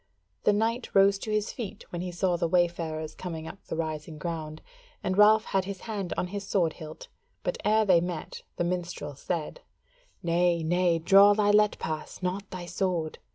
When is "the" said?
0.45-0.53, 2.35-2.47, 3.65-3.75, 8.55-8.63